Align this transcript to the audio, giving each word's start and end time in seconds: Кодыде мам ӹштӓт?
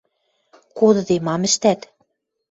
Кодыде 0.77 1.15
мам 1.25 1.41
ӹштӓт? 1.49 1.81